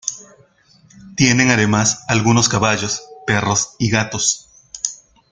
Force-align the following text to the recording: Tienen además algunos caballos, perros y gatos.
Tienen 1.15 1.51
además 1.51 2.05
algunos 2.07 2.49
caballos, 2.49 3.03
perros 3.27 3.75
y 3.77 3.91
gatos. 3.91 4.49